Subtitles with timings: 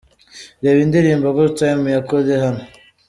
[0.63, 2.63] Reba indirimbo ’Good Time’ ya Kode hano:.